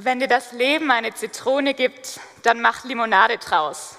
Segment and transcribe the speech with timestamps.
[0.00, 3.96] Wenn dir das Leben eine Zitrone gibt, dann mach Limonade draus.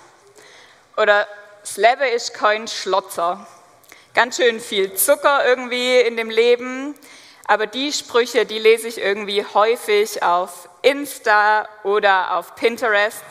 [0.95, 1.27] Oder
[1.59, 3.45] das Leben ist kein Schlotzer.
[4.13, 6.95] Ganz schön viel Zucker irgendwie in dem Leben.
[7.47, 13.25] Aber die Sprüche, die lese ich irgendwie häufig auf Insta oder auf Pinterest.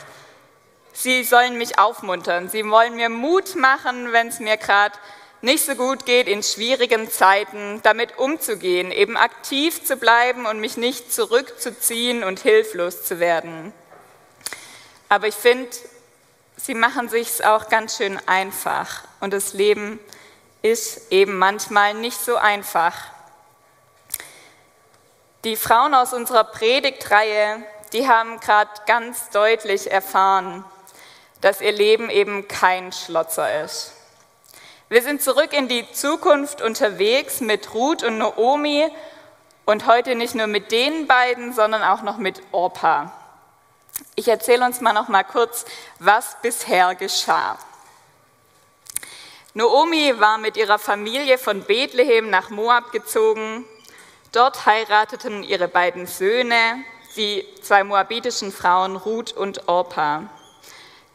[0.92, 2.50] Sie sollen mich aufmuntern.
[2.50, 4.94] Sie wollen mir Mut machen, wenn es mir gerade
[5.40, 10.76] nicht so gut geht, in schwierigen Zeiten damit umzugehen, eben aktiv zu bleiben und mich
[10.76, 13.72] nicht zurückzuziehen und hilflos zu werden.
[15.08, 15.70] Aber ich finde,
[16.56, 20.00] sie machen sich auch ganz schön einfach und das Leben
[20.62, 22.94] ist eben manchmal nicht so einfach.
[25.44, 27.62] Die Frauen aus unserer Predigtreihe,
[27.92, 30.64] die haben gerade ganz deutlich erfahren,
[31.40, 33.92] dass ihr Leben eben kein Schlotzer ist.
[34.90, 38.88] Wir sind zurück in die Zukunft unterwegs mit Ruth und Naomi
[39.66, 43.12] und heute nicht nur mit den beiden, sondern auch noch mit Orpa.
[44.14, 45.66] Ich erzähle uns mal noch mal kurz,
[45.98, 47.58] was bisher geschah.
[49.52, 53.66] Naomi war mit ihrer Familie von Bethlehem nach Moab gezogen.
[54.32, 56.82] Dort heirateten ihre beiden Söhne,
[57.16, 60.30] die zwei moabitischen Frauen Ruth und Orpa.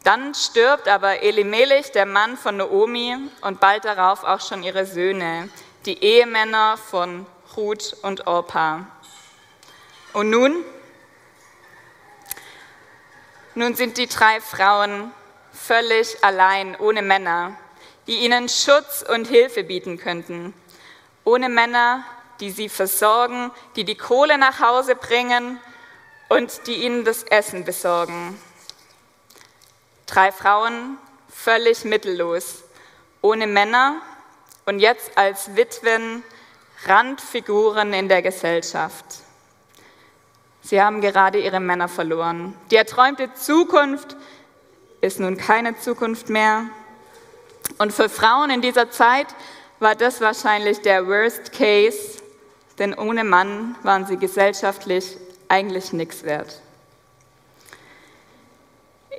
[0.03, 5.49] Dann stirbt aber Elimelech, der Mann von Naomi, und bald darauf auch schon ihre Söhne,
[5.85, 8.85] die Ehemänner von Ruth und Orpa.
[10.11, 10.65] Und nun?
[13.55, 15.11] Nun sind die drei Frauen
[15.53, 17.55] völlig allein, ohne Männer,
[18.07, 20.53] die ihnen Schutz und Hilfe bieten könnten.
[21.23, 22.03] Ohne Männer,
[22.41, 25.59] die sie versorgen, die die Kohle nach Hause bringen
[26.27, 28.37] und die ihnen das Essen besorgen.
[30.05, 30.97] Drei Frauen,
[31.29, 32.63] völlig mittellos,
[33.21, 33.95] ohne Männer
[34.65, 36.23] und jetzt als Witwen
[36.85, 39.05] Randfiguren in der Gesellschaft.
[40.61, 42.55] Sie haben gerade ihre Männer verloren.
[42.71, 44.15] Die erträumte Zukunft
[45.01, 46.65] ist nun keine Zukunft mehr.
[47.77, 49.27] Und für Frauen in dieser Zeit
[49.79, 52.21] war das wahrscheinlich der Worst Case,
[52.79, 55.17] denn ohne Mann waren sie gesellschaftlich
[55.49, 56.61] eigentlich nichts wert.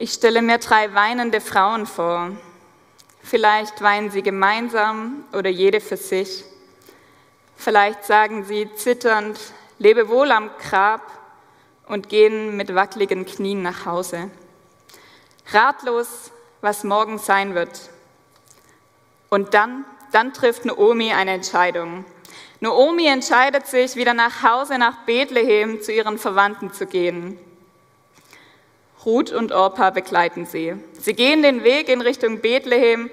[0.00, 2.32] Ich stelle mir drei weinende Frauen vor.
[3.22, 6.44] Vielleicht weinen sie gemeinsam oder jede für sich.
[7.56, 9.38] Vielleicht sagen sie zitternd,
[9.78, 11.00] lebe wohl am Grab
[11.87, 14.31] und gehen mit wackeligen Knien nach Hause.
[15.53, 17.88] Ratlos, was morgen sein wird.
[19.31, 22.05] Und dann, dann trifft Naomi eine Entscheidung.
[22.59, 27.38] Naomi entscheidet sich, wieder nach Hause nach Bethlehem zu ihren Verwandten zu gehen.
[29.04, 30.75] Ruth und Orpa begleiten sie.
[30.98, 33.10] Sie gehen den Weg in Richtung Bethlehem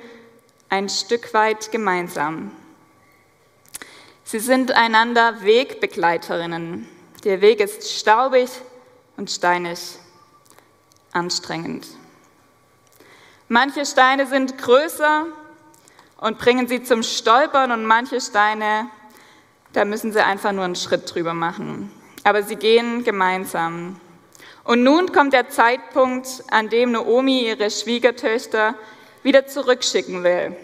[0.70, 2.52] ein Stück weit gemeinsam.
[4.24, 6.88] Sie sind einander Wegbegleiterinnen.
[7.26, 8.50] Der Weg ist staubig
[9.18, 9.98] und steinig,
[11.12, 11.88] anstrengend.
[13.50, 15.26] Manche Steine sind größer
[16.22, 18.88] und bringen sie zum Stolpern und manche Steine,
[19.74, 21.92] da müssen sie einfach nur einen Schritt drüber machen.
[22.24, 24.00] Aber sie gehen gemeinsam.
[24.64, 28.76] Und nun kommt der Zeitpunkt, an dem Naomi ihre Schwiegertöchter
[29.24, 30.56] wieder zurückschicken will.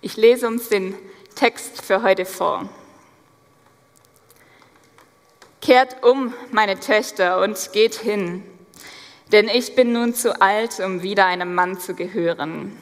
[0.00, 0.94] Ich lese uns den
[1.34, 2.68] Text für heute vor.
[5.60, 8.42] Kehrt um, meine Töchter, und geht hin,
[9.32, 12.76] denn ich bin nun zu alt, um wieder einem Mann zu gehören.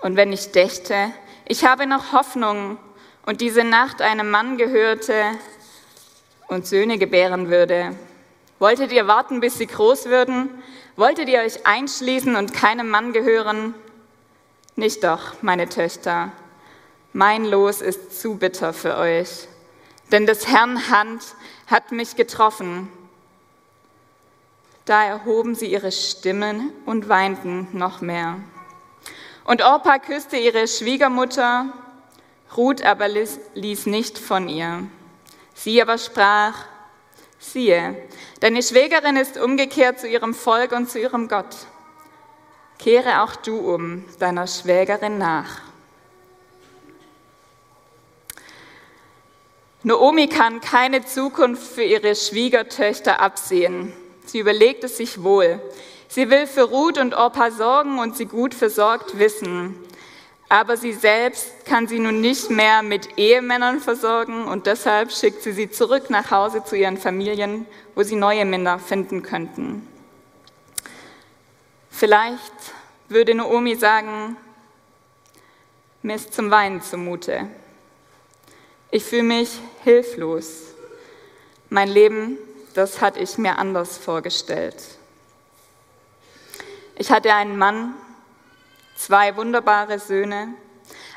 [0.00, 1.12] Und wenn ich dächte,
[1.46, 2.78] ich habe noch Hoffnung
[3.26, 5.22] und diese Nacht einem Mann gehörte
[6.48, 7.94] und Söhne gebären würde,
[8.64, 10.48] Wolltet ihr warten, bis sie groß würden?
[10.96, 13.74] Wolltet ihr euch einschließen und keinem Mann gehören?
[14.74, 16.32] Nicht doch, meine Töchter.
[17.12, 19.48] Mein Los ist zu bitter für euch,
[20.12, 21.22] denn des Herrn Hand
[21.66, 22.88] hat mich getroffen.
[24.86, 28.38] Da erhoben sie ihre Stimmen und weinten noch mehr.
[29.44, 31.66] Und Orpa küsste ihre Schwiegermutter,
[32.56, 34.84] Ruth aber ließ nicht von ihr.
[35.52, 36.64] Sie aber sprach,
[37.52, 37.94] Siehe,
[38.40, 41.54] deine Schwägerin ist umgekehrt zu ihrem Volk und zu ihrem Gott.
[42.78, 45.60] Kehre auch du um deiner Schwägerin nach.
[49.82, 53.92] Naomi kann keine Zukunft für ihre Schwiegertöchter absehen.
[54.24, 55.60] Sie überlegt es sich wohl.
[56.08, 59.78] Sie will für Ruth und Orpa sorgen und sie gut versorgt wissen.
[60.54, 65.50] Aber sie selbst kann sie nun nicht mehr mit Ehemännern versorgen und deshalb schickt sie
[65.50, 67.66] sie zurück nach Hause zu ihren Familien,
[67.96, 69.84] wo sie neue Männer finden könnten.
[71.90, 72.52] Vielleicht
[73.08, 74.36] würde Naomi sagen,
[76.02, 77.48] mir ist zum Weinen zumute.
[78.92, 80.74] Ich fühle mich hilflos.
[81.68, 82.38] Mein Leben
[82.74, 84.76] das hatte ich mir anders vorgestellt.
[86.96, 87.94] Ich hatte einen Mann,
[88.96, 90.54] zwei wunderbare Söhne,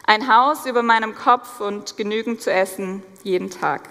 [0.05, 3.89] ein Haus über meinem Kopf und genügend zu essen jeden Tag.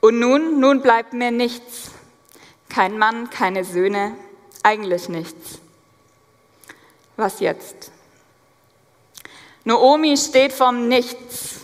[0.00, 1.92] Und nun, nun bleibt mir nichts.
[2.68, 4.16] Kein Mann, keine Söhne,
[4.62, 5.60] eigentlich nichts.
[7.16, 7.92] Was jetzt?
[9.64, 11.60] Noomi steht vom Nichts.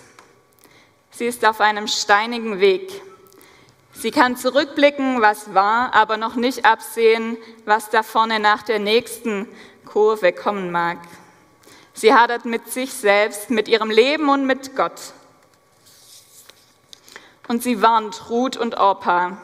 [1.11, 3.03] Sie ist auf einem steinigen Weg.
[3.93, 9.49] Sie kann zurückblicken, was war, aber noch nicht absehen, was da vorne nach der nächsten
[9.89, 10.99] Kurve kommen mag.
[11.95, 15.13] Sie hadert mit sich selbst, mit ihrem Leben und mit Gott.
[17.49, 19.39] Und sie warnt Ruth und Orpa,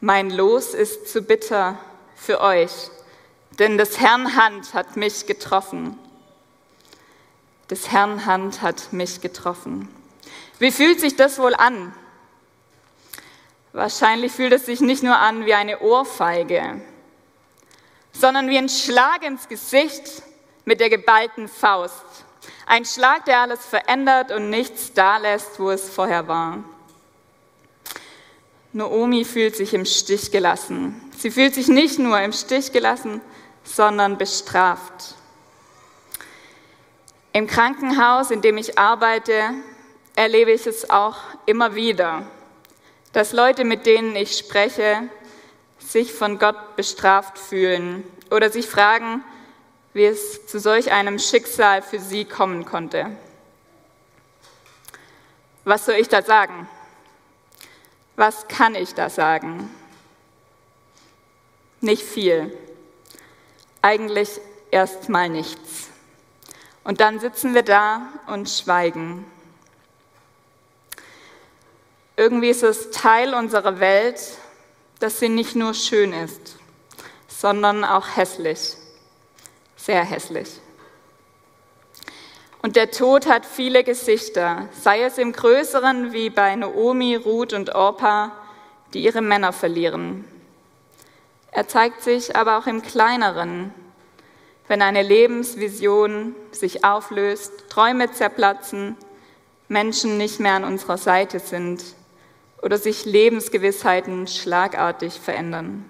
[0.00, 1.78] mein Los ist zu bitter
[2.14, 2.90] für euch,
[3.58, 5.98] denn des Herrn Hand hat mich getroffen.
[7.70, 9.88] Des Herrn Hand hat mich getroffen.
[10.58, 11.94] Wie fühlt sich das wohl an?
[13.72, 16.82] Wahrscheinlich fühlt es sich nicht nur an wie eine Ohrfeige,
[18.24, 20.22] sondern wie ein Schlag ins Gesicht
[20.64, 22.24] mit der geballten Faust.
[22.64, 26.64] Ein Schlag, der alles verändert und nichts da lässt, wo es vorher war.
[28.72, 31.02] Noomi fühlt sich im Stich gelassen.
[31.18, 33.20] Sie fühlt sich nicht nur im Stich gelassen,
[33.62, 35.16] sondern bestraft.
[37.34, 39.50] Im Krankenhaus, in dem ich arbeite,
[40.16, 42.26] erlebe ich es auch immer wieder,
[43.12, 45.10] dass Leute, mit denen ich spreche,
[45.86, 49.22] sich von Gott bestraft fühlen oder sich fragen,
[49.92, 53.10] wie es zu solch einem Schicksal für sie kommen konnte.
[55.64, 56.68] Was soll ich da sagen?
[58.16, 59.70] Was kann ich da sagen?
[61.80, 62.56] Nicht viel.
[63.82, 64.40] Eigentlich
[64.70, 65.88] erst mal nichts.
[66.82, 69.24] Und dann sitzen wir da und schweigen.
[72.16, 74.20] Irgendwie ist es Teil unserer Welt,
[75.00, 76.56] dass sie nicht nur schön ist,
[77.28, 78.76] sondern auch hässlich.
[79.76, 80.48] Sehr hässlich.
[82.62, 87.74] Und der Tod hat viele Gesichter, sei es im Größeren wie bei Naomi, Ruth und
[87.74, 88.32] Orpa,
[88.94, 90.24] die ihre Männer verlieren.
[91.50, 93.74] Er zeigt sich aber auch im Kleineren,
[94.66, 98.96] wenn eine Lebensvision sich auflöst, Träume zerplatzen,
[99.68, 101.84] Menschen nicht mehr an unserer Seite sind
[102.64, 105.88] oder sich Lebensgewissheiten schlagartig verändern.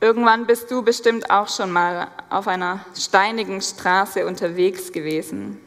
[0.00, 5.60] Irgendwann bist du bestimmt auch schon mal auf einer steinigen Straße unterwegs gewesen.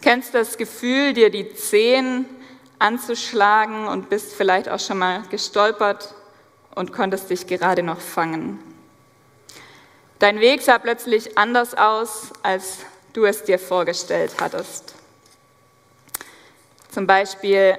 [0.00, 2.24] Kennst das Gefühl, dir die Zehen
[2.78, 6.14] anzuschlagen und bist vielleicht auch schon mal gestolpert
[6.74, 8.58] und konntest dich gerade noch fangen.
[10.18, 12.78] Dein Weg sah plötzlich anders aus, als
[13.12, 14.94] du es dir vorgestellt hattest.
[16.90, 17.76] Zum Beispiel,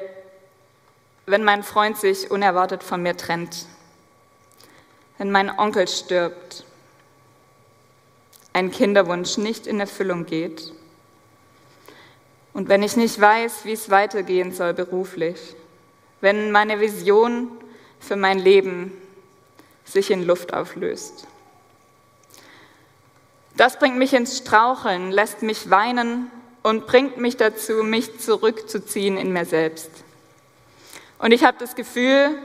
[1.30, 3.66] wenn mein Freund sich unerwartet von mir trennt
[5.20, 6.64] wenn mein Onkel stirbt,
[8.54, 10.74] ein Kinderwunsch nicht in Erfüllung geht
[12.54, 15.38] und wenn ich nicht weiß, wie es weitergehen soll beruflich,
[16.22, 17.52] wenn meine Vision
[18.00, 18.94] für mein Leben
[19.84, 21.28] sich in Luft auflöst.
[23.58, 26.32] Das bringt mich ins Straucheln, lässt mich weinen
[26.64, 29.92] und bringt mich dazu, mich zurückzuziehen in mir selbst.
[31.20, 32.38] Und ich habe das Gefühl,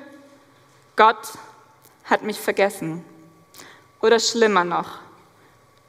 [0.97, 1.39] Gott
[2.05, 3.05] hat mich vergessen.
[4.01, 4.99] Oder schlimmer noch,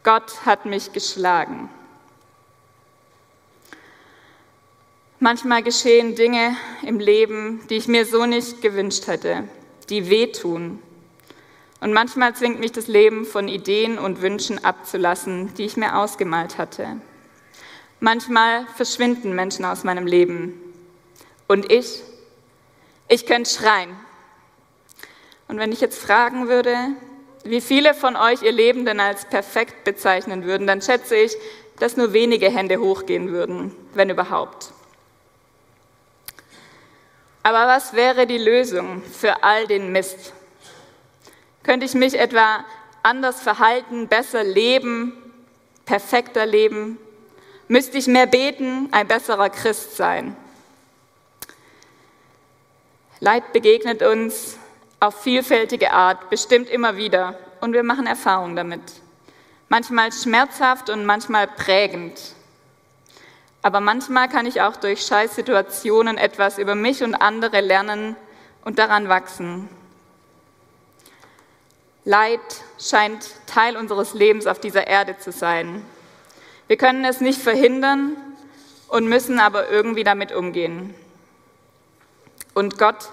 [0.04, 1.70] Gott hat mich geschlagen.
[5.20, 9.48] Manchmal geschehen Dinge im Leben, die ich mir so nicht gewünscht hätte,
[9.90, 10.80] die wehtun.
[11.82, 16.58] Und manchmal zwingt mich das Leben von Ideen und Wünschen abzulassen, die ich mir ausgemalt
[16.58, 17.02] hatte.
[18.00, 20.54] Manchmal verschwinden Menschen aus meinem Leben.
[21.48, 22.02] Und ich,
[23.08, 23.96] ich könnte schreien,
[25.48, 26.76] und wenn ich jetzt fragen würde,
[27.44, 31.36] wie viele von euch ihr Leben denn als perfekt bezeichnen würden, dann schätze ich,
[31.80, 34.72] dass nur wenige Hände hochgehen würden, wenn überhaupt.
[37.44, 40.34] Aber was wäre die Lösung für all den Mist?
[41.62, 42.66] Könnte ich mich etwa
[43.04, 45.14] anders verhalten, besser leben,
[45.86, 46.98] perfekter leben?
[47.68, 50.36] Müsste ich mehr beten, ein besserer Christ sein?
[53.20, 54.58] Leid begegnet uns
[55.00, 57.38] auf vielfältige Art, bestimmt immer wieder.
[57.62, 58.82] Und wir machen Erfahrungen damit.
[59.70, 62.20] Manchmal schmerzhaft und manchmal prägend.
[63.62, 68.16] Aber manchmal kann ich auch durch Scheißsituationen etwas über mich und andere lernen
[68.64, 69.70] und daran wachsen.
[72.04, 72.40] Leid
[72.80, 75.84] scheint Teil unseres Lebens auf dieser Erde zu sein.
[76.68, 78.16] Wir können es nicht verhindern
[78.90, 80.94] und müssen aber irgendwie damit umgehen.
[82.56, 83.10] Und Gott,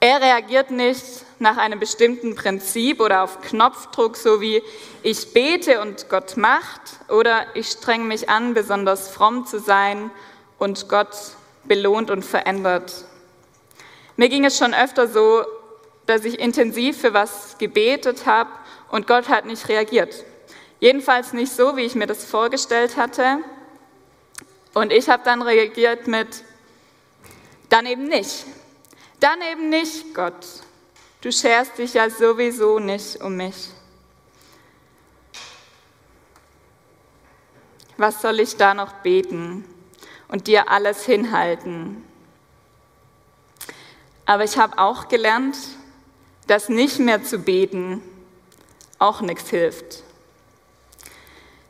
[0.00, 1.04] er reagiert nicht
[1.38, 4.62] nach einem bestimmten Prinzip oder auf Knopfdruck, so wie
[5.02, 10.10] ich bete und Gott macht oder ich strenge mich an, besonders fromm zu sein
[10.58, 11.16] und Gott
[11.64, 13.04] belohnt und verändert.
[14.16, 15.44] Mir ging es schon öfter so,
[16.06, 18.50] dass ich intensiv für was gebetet habe
[18.90, 20.24] und Gott hat nicht reagiert.
[20.80, 23.38] Jedenfalls nicht so, wie ich mir das vorgestellt hatte.
[24.74, 26.42] Und ich habe dann reagiert mit,
[27.68, 28.46] dann eben nicht.
[29.20, 30.46] Dann eben nicht, Gott.
[31.20, 33.68] Du scherst dich ja sowieso nicht um mich.
[37.98, 39.66] Was soll ich da noch beten
[40.28, 42.02] und dir alles hinhalten?
[44.24, 45.58] Aber ich habe auch gelernt,
[46.46, 48.02] dass nicht mehr zu beten
[48.98, 50.02] auch nichts hilft.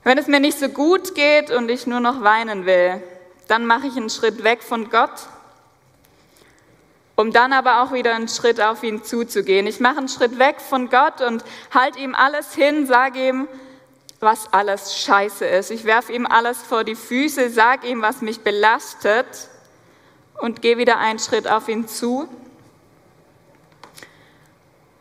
[0.04, 3.02] Wenn es mir nicht so gut geht und ich nur noch weinen will,
[3.49, 5.26] dann mache ich einen Schritt weg von Gott,
[7.21, 9.67] um dann aber auch wieder einen Schritt auf ihn zuzugehen.
[9.67, 13.49] Ich mache einen Schritt weg von Gott und halte ihm alles hin, sage ihm,
[14.21, 15.71] was alles scheiße ist.
[15.71, 19.27] Ich werfe ihm alles vor die Füße, sage ihm, was mich belastet
[20.41, 22.27] und gehe wieder einen Schritt auf ihn zu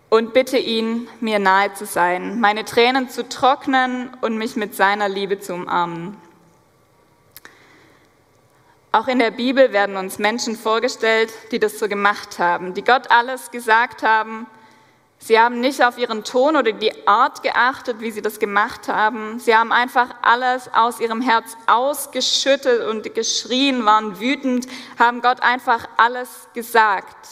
[0.09, 5.07] und bitte ihn, mir nahe zu sein, meine Tränen zu trocknen und mich mit seiner
[5.07, 6.17] Liebe zu umarmen.
[8.91, 13.11] Auch in der Bibel werden uns Menschen vorgestellt, die das so gemacht haben, die Gott
[13.11, 14.47] alles gesagt haben.
[15.19, 19.37] Sie haben nicht auf ihren Ton oder die Art geachtet, wie sie das gemacht haben.
[19.37, 24.65] Sie haben einfach alles aus ihrem Herz ausgeschüttet und geschrien, waren wütend,
[24.97, 27.27] haben Gott einfach alles gesagt.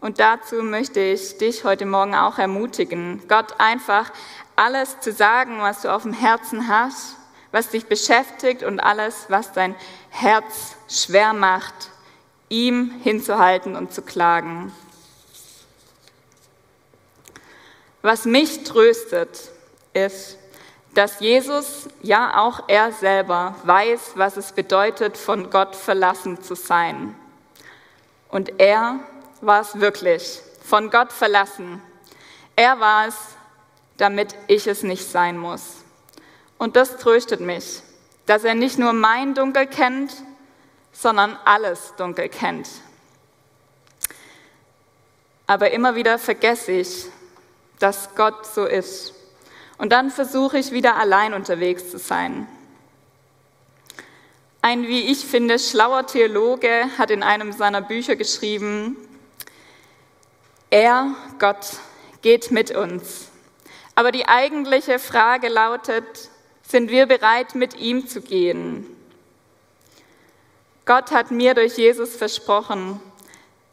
[0.00, 4.10] Und dazu möchte ich dich heute Morgen auch ermutigen, Gott einfach
[4.56, 7.16] alles zu sagen, was du auf dem Herzen hast,
[7.52, 9.76] was dich beschäftigt und alles, was dein
[10.12, 11.90] Herz schwer macht,
[12.48, 14.72] ihm hinzuhalten und zu klagen.
[18.02, 19.50] Was mich tröstet,
[19.94, 20.38] ist,
[20.94, 27.16] dass Jesus, ja auch er selber, weiß, was es bedeutet, von Gott verlassen zu sein.
[28.28, 29.00] Und er
[29.40, 31.82] war es wirklich, von Gott verlassen.
[32.54, 33.16] Er war es,
[33.96, 35.76] damit ich es nicht sein muss.
[36.58, 37.82] Und das tröstet mich,
[38.26, 40.14] dass er nicht nur mein Dunkel kennt,
[40.92, 42.68] sondern alles Dunkel kennt.
[45.46, 47.06] Aber immer wieder vergesse ich,
[47.78, 49.14] dass Gott so ist.
[49.76, 52.46] Und dann versuche ich wieder allein unterwegs zu sein.
[54.60, 58.96] Ein, wie ich finde, schlauer Theologe hat in einem seiner Bücher geschrieben,
[60.70, 61.66] er, Gott,
[62.22, 63.28] geht mit uns.
[63.96, 66.30] Aber die eigentliche Frage lautet,
[66.72, 68.86] sind wir bereit, mit ihm zu gehen?
[70.84, 72.98] Gott hat mir durch Jesus versprochen,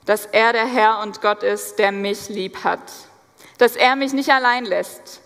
[0.06, 2.82] dass er der Herr und Gott ist, der mich lieb hat,
[3.58, 5.22] dass er mich nicht allein lässt,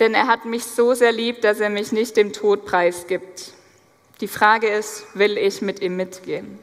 [0.00, 3.52] denn er hat mich so sehr lieb, dass er mich nicht dem Tod preisgibt.
[4.20, 6.58] Die Frage ist, will ich mit ihm mitgehen?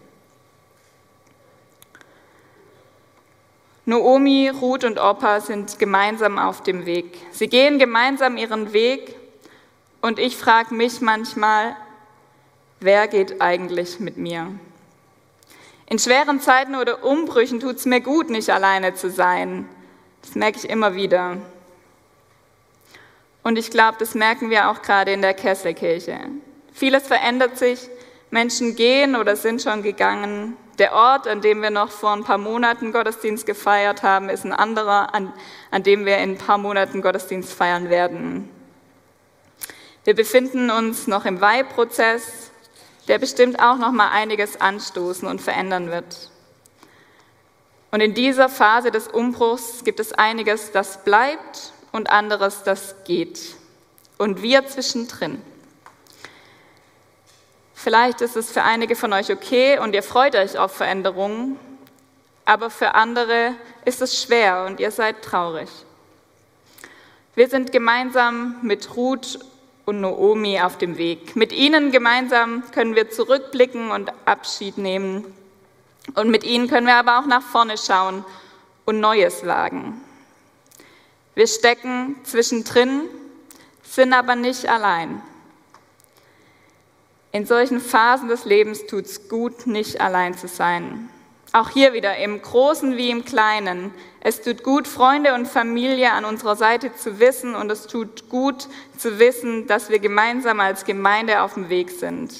[3.85, 7.17] Noomi, Ruth und Opa sind gemeinsam auf dem Weg.
[7.31, 9.20] Sie gehen gemeinsam ihren Weg
[10.01, 11.75] und ich frage mich manchmal,
[12.79, 14.47] wer geht eigentlich mit mir?
[15.87, 19.67] In schweren Zeiten oder Umbrüchen tut es mir gut, nicht alleine zu sein.
[20.21, 21.37] Das merke ich immer wieder.
[23.43, 26.17] Und ich glaube, das merken wir auch gerade in der Kesselkirche.
[26.73, 27.89] Vieles verändert sich,
[28.29, 32.37] Menschen gehen oder sind schon gegangen, der Ort, an dem wir noch vor ein paar
[32.37, 35.33] Monaten Gottesdienst gefeiert haben, ist ein anderer, an,
[35.69, 38.49] an dem wir in ein paar Monaten Gottesdienst feiern werden.
[40.03, 42.49] Wir befinden uns noch im Weihprozess,
[43.07, 46.31] der bestimmt auch noch mal einiges anstoßen und verändern wird.
[47.91, 53.39] Und in dieser Phase des Umbruchs gibt es einiges, das bleibt und anderes, das geht.
[54.17, 55.41] Und wir zwischendrin.
[57.75, 61.59] Vielleicht ist es für einige von euch okay und ihr freut euch auf Veränderungen,
[62.45, 63.55] aber für andere
[63.85, 65.69] ist es schwer und ihr seid traurig.
[67.35, 69.39] Wir sind gemeinsam mit Ruth
[69.85, 71.35] und Noomi auf dem Weg.
[71.35, 75.25] Mit ihnen gemeinsam können wir zurückblicken und Abschied nehmen.
[76.15, 78.25] Und mit ihnen können wir aber auch nach vorne schauen
[78.85, 80.01] und Neues wagen.
[81.35, 83.03] Wir stecken zwischendrin,
[83.83, 85.21] sind aber nicht allein.
[87.31, 91.09] In solchen Phasen des Lebens tut es gut, nicht allein zu sein.
[91.53, 93.93] Auch hier wieder im Großen wie im Kleinen.
[94.23, 98.67] Es tut gut, Freunde und Familie an unserer Seite zu wissen und es tut gut
[98.95, 102.31] zu wissen, dass wir gemeinsam als Gemeinde auf dem Weg sind.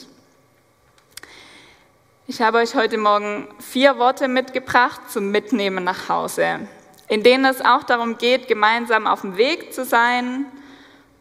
[2.28, 6.60] Ich habe euch heute Morgen vier Worte mitgebracht zum Mitnehmen nach Hause,
[7.08, 10.46] in denen es auch darum geht, gemeinsam auf dem Weg zu sein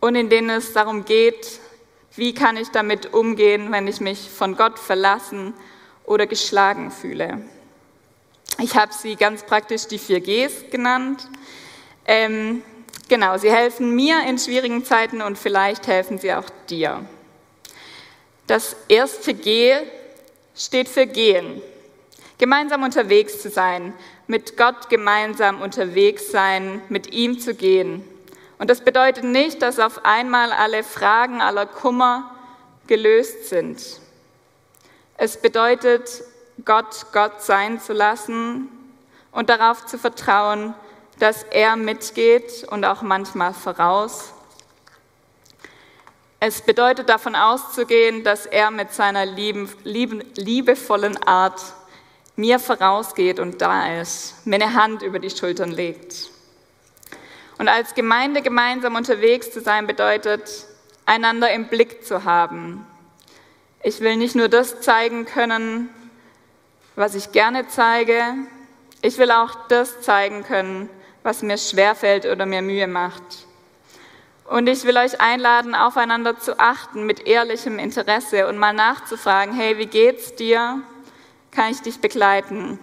[0.01, 1.59] und in denen es darum geht,
[2.17, 5.55] wie kann ich damit umgehen, wenn ich mich von Gott verlassen
[6.05, 7.41] oder geschlagen fühle.
[8.63, 11.27] Ich habe sie ganz praktisch die vier Gs genannt.
[12.05, 12.63] Ähm,
[13.09, 17.07] genau, sie helfen mir in schwierigen Zeiten und vielleicht helfen sie auch dir.
[18.47, 19.77] Das erste G
[20.55, 21.63] steht für gehen.
[22.37, 23.95] Gemeinsam unterwegs zu sein,
[24.27, 28.05] mit Gott gemeinsam unterwegs sein, mit ihm zu gehen.
[28.59, 32.35] Und das bedeutet nicht, dass auf einmal alle Fragen aller Kummer
[32.87, 33.81] gelöst sind.
[35.17, 36.25] Es bedeutet,
[36.65, 38.69] Gott Gott sein zu lassen
[39.33, 40.75] und darauf zu vertrauen,
[41.19, 44.33] dass er mitgeht und auch manchmal voraus.
[46.41, 51.61] Es bedeutet davon auszugehen, dass er mit seiner lieben, lieben, liebevollen Art
[52.37, 56.31] mir vorausgeht und da ist, mir eine Hand über die Schultern legt.
[57.59, 60.65] Und als Gemeinde gemeinsam unterwegs zu sein bedeutet,
[61.05, 62.87] einander im Blick zu haben.
[63.83, 65.91] Ich will nicht nur das zeigen können,
[67.01, 68.23] was ich gerne zeige,
[69.01, 70.91] ich will auch das zeigen können,
[71.23, 73.23] was mir schwerfällt oder mir Mühe macht.
[74.45, 79.79] Und ich will euch einladen, aufeinander zu achten mit ehrlichem Interesse und mal nachzufragen, hey,
[79.79, 80.83] wie geht's dir?
[81.51, 82.79] Kann ich dich begleiten?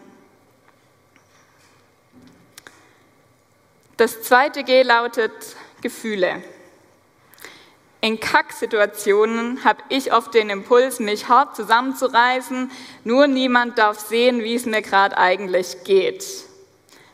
[3.98, 5.32] Das zweite G lautet
[5.82, 6.42] Gefühle.
[8.00, 12.72] In Kacksituationen habe ich oft den Impuls, mich hart zusammenzureißen,
[13.04, 16.26] nur niemand darf sehen, wie es mir gerade eigentlich geht.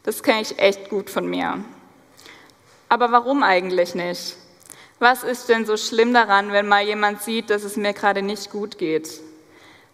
[0.03, 1.63] Das kenne ich echt gut von mir.
[2.89, 4.35] Aber warum eigentlich nicht?
[4.99, 8.51] Was ist denn so schlimm daran, wenn mal jemand sieht, dass es mir gerade nicht
[8.51, 9.09] gut geht?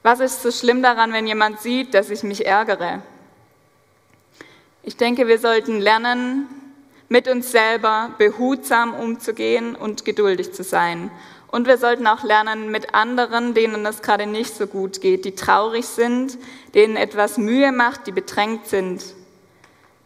[0.01, 3.03] Was ist so schlimm daran, wenn jemand sieht, dass ich mich ärgere?
[4.81, 6.47] Ich denke, wir sollten lernen,
[7.09, 11.11] mit uns selber behutsam umzugehen und geduldig zu sein.
[11.47, 15.33] Und wir sollten auch lernen, mit anderen, denen es gerade nicht so gut geht, die
[15.33, 16.37] traurig sind,
[16.75, 19.03] denen etwas Mühe macht, die bedrängt sind,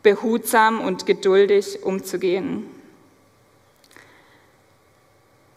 [0.02, 2.70] behutsam und geduldig umzugehen.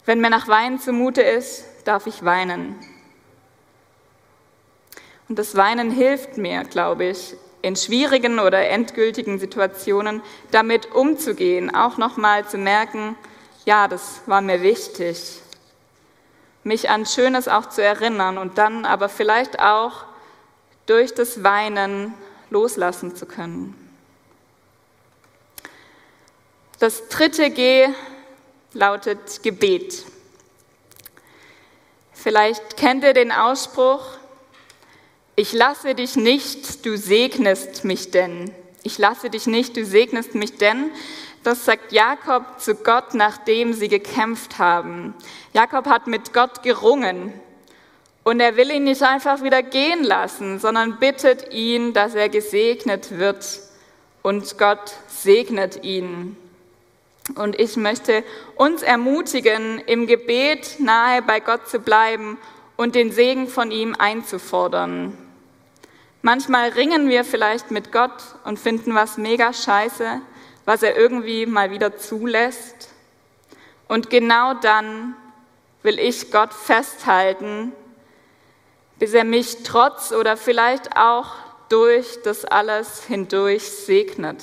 [0.05, 2.75] Wenn mir nach Weinen zumute ist, darf ich weinen.
[5.29, 11.97] Und das Weinen hilft mir, glaube ich, in schwierigen oder endgültigen Situationen damit umzugehen, auch
[11.97, 13.15] nochmal zu merken,
[13.65, 15.41] ja, das war mir wichtig,
[16.63, 20.05] mich an Schönes auch zu erinnern und dann aber vielleicht auch
[20.85, 22.13] durch das Weinen
[22.49, 23.75] loslassen zu können.
[26.79, 27.87] Das dritte G
[28.73, 30.05] lautet Gebet.
[32.13, 34.01] Vielleicht kennt ihr den Ausspruch,
[35.39, 38.51] ich lasse dich nicht, du segnest mich denn.
[38.81, 40.89] Ich lasse dich nicht, du segnest mich denn.
[41.43, 45.13] Das sagt Jakob zu Gott, nachdem sie gekämpft haben.
[45.53, 47.31] Jakob hat mit Gott gerungen
[48.23, 53.19] und er will ihn nicht einfach wieder gehen lassen, sondern bittet ihn, dass er gesegnet
[53.19, 53.45] wird
[54.23, 56.35] und Gott segnet ihn.
[57.35, 58.23] Und ich möchte
[58.55, 62.39] uns ermutigen, im Gebet nahe bei Gott zu bleiben
[62.75, 65.15] und den Segen von ihm einzufordern.
[66.21, 70.21] Manchmal ringen wir vielleicht mit Gott und finden was mega scheiße,
[70.65, 72.89] was er irgendwie mal wieder zulässt.
[73.87, 75.15] Und genau dann
[75.83, 77.71] will ich Gott festhalten,
[78.99, 81.35] bis er mich trotz oder vielleicht auch
[81.69, 84.41] durch das alles hindurch segnet.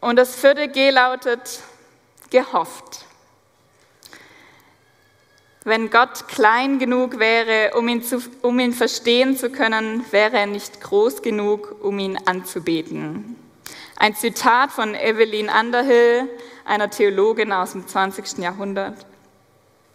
[0.00, 1.60] Und das vierte G lautet
[2.30, 3.03] gehofft.
[5.66, 10.46] Wenn Gott klein genug wäre, um ihn, zu, um ihn verstehen zu können, wäre er
[10.46, 13.36] nicht groß genug, um ihn anzubeten.
[13.96, 16.28] Ein Zitat von Evelyn Underhill,
[16.66, 18.38] einer Theologin aus dem 20.
[18.38, 19.06] Jahrhundert.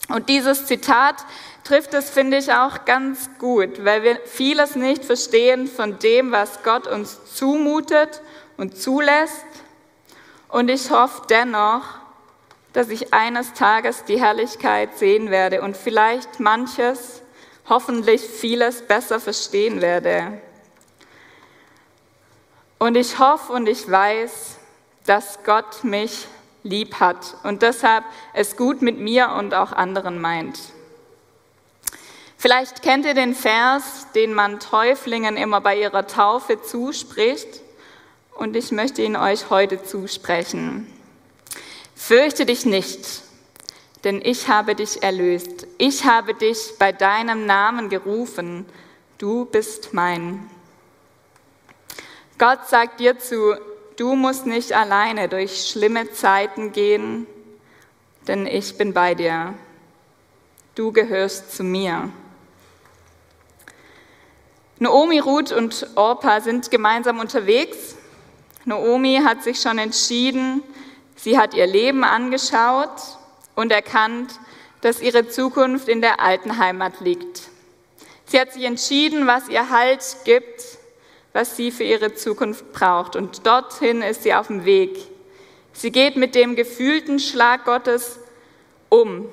[0.07, 1.17] Und dieses Zitat
[1.63, 6.63] trifft es, finde ich, auch ganz gut, weil wir vieles nicht verstehen von dem, was
[6.63, 8.23] Gott uns zumutet
[8.57, 9.45] und zulässt.
[10.47, 11.98] Und ich hoffe dennoch,
[12.73, 17.21] dass ich eines Tages die Herrlichkeit sehen werde und vielleicht manches,
[17.67, 20.41] hoffentlich vieles besser verstehen werde.
[22.77, 24.57] Und ich hoffe und ich weiß,
[25.05, 26.27] dass Gott mich
[26.63, 28.03] lieb hat und deshalb
[28.33, 30.59] es gut mit mir und auch anderen meint.
[32.37, 37.61] Vielleicht kennt ihr den Vers, den man Täuflingen immer bei ihrer Taufe zuspricht
[38.35, 40.87] und ich möchte ihn euch heute zusprechen.
[41.99, 43.23] Fürchte dich nicht,
[44.05, 45.67] denn ich habe dich erlöst.
[45.77, 48.65] Ich habe dich bei deinem Namen gerufen.
[49.17, 50.49] Du bist mein.
[52.39, 53.53] Gott sagt dir zu,
[53.97, 57.27] du musst nicht alleine durch schlimme Zeiten gehen,
[58.27, 59.53] denn ich bin bei dir.
[60.75, 62.09] Du gehörst zu mir.
[64.79, 67.97] Naomi, Ruth und Orpa sind gemeinsam unterwegs.
[68.63, 70.63] Naomi hat sich schon entschieden,
[71.21, 73.17] sie hat ihr Leben angeschaut
[73.55, 74.39] und erkannt,
[74.81, 77.49] dass ihre Zukunft in der alten Heimat liegt.
[78.25, 80.63] Sie hat sich entschieden, was ihr Halt gibt,
[81.33, 83.15] was sie für ihre Zukunft braucht.
[83.15, 84.97] Und dorthin ist sie auf dem Weg.
[85.73, 88.19] Sie geht mit dem gefühlten Schlag Gottes
[88.89, 89.27] um.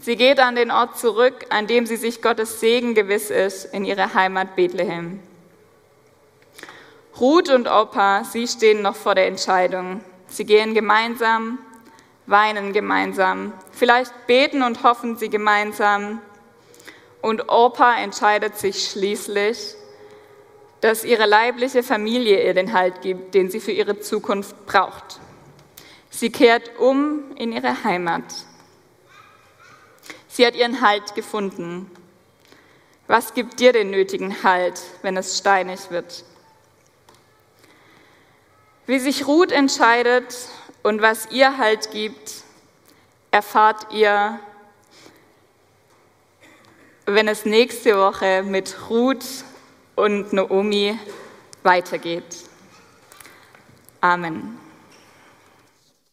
[0.00, 3.84] Sie geht an den Ort zurück, an dem sie sich Gottes Segen gewiss ist, in
[3.84, 5.20] ihre Heimat Bethlehem.
[7.20, 10.02] Ruth und Opa, sie stehen noch vor der Entscheidung.
[10.32, 11.58] Sie gehen gemeinsam
[12.26, 13.52] weinen gemeinsam.
[13.72, 16.20] Vielleicht beten und hoffen sie gemeinsam.
[17.20, 19.74] Und Opa entscheidet sich schließlich,
[20.80, 25.20] dass ihre leibliche Familie ihr den Halt gibt, den sie für ihre Zukunft braucht.
[26.10, 28.24] Sie kehrt um in ihre Heimat.
[30.28, 31.90] Sie hat ihren Halt gefunden.
[33.06, 36.24] Was gibt dir den nötigen Halt, wenn es steinig wird?
[38.86, 40.34] Wie sich Ruth entscheidet,
[40.82, 42.42] und was ihr Halt gibt,
[43.30, 44.38] erfahrt ihr,
[47.06, 49.24] wenn es nächste Woche mit Ruth
[49.94, 50.98] und Naomi
[51.62, 52.24] weitergeht.
[54.00, 54.61] Amen.